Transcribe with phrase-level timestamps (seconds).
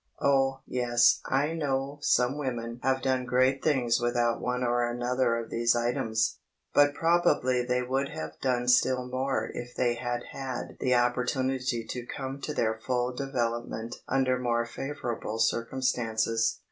[0.19, 5.35] Oh, yes, I know some few women have done great things without one or another
[5.37, 10.95] of these items—but probably they would have done still more if they had had the
[10.95, 16.57] opportunity to come to their full development under more favourable circumstances.